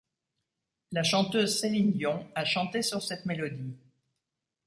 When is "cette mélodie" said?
3.03-3.75